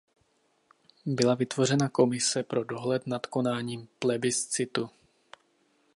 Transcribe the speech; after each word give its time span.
Byla 1.05 1.35
vytvořena 1.35 1.89
komise 1.89 2.43
pro 2.43 2.63
dohled 2.63 3.07
nad 3.07 3.25
konáním 3.25 3.87
plebiscitu. 3.99 4.89